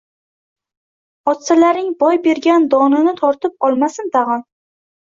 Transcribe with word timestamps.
Otsalaring 1.33 1.93
boy 2.01 2.19
bergan 2.27 2.67
donini 2.73 3.17
tortib 3.23 3.71
olmasin 3.71 4.15
tag‘in! 4.19 4.47